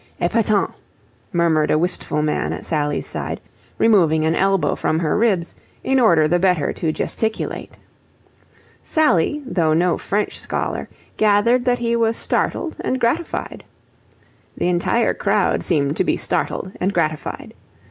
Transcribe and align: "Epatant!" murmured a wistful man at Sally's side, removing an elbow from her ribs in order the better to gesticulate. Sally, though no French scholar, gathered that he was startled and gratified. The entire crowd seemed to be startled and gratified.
"Epatant!" 0.19 0.71
murmured 1.31 1.69
a 1.69 1.77
wistful 1.77 2.23
man 2.23 2.53
at 2.53 2.65
Sally's 2.65 3.05
side, 3.05 3.39
removing 3.77 4.25
an 4.25 4.33
elbow 4.33 4.73
from 4.73 4.97
her 4.97 5.15
ribs 5.15 5.53
in 5.83 5.99
order 5.99 6.27
the 6.27 6.39
better 6.39 6.73
to 6.73 6.91
gesticulate. 6.91 7.77
Sally, 8.81 9.43
though 9.45 9.73
no 9.75 9.99
French 9.99 10.39
scholar, 10.39 10.89
gathered 11.17 11.65
that 11.65 11.77
he 11.77 11.95
was 11.95 12.17
startled 12.17 12.75
and 12.81 12.99
gratified. 12.99 13.63
The 14.57 14.69
entire 14.69 15.13
crowd 15.13 15.61
seemed 15.61 15.95
to 15.97 16.03
be 16.03 16.17
startled 16.17 16.71
and 16.81 16.91
gratified. 16.91 17.53